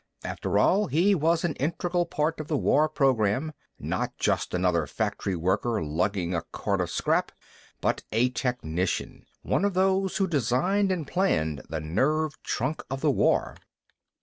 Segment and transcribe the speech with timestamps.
[0.23, 5.35] After all, he was an integral part of the war program, not just another factory
[5.35, 7.31] worker lugging a cart of scrap,
[7.81, 13.11] but a technician, one of those who designed and planned the nerve trunk of the
[13.11, 13.57] war.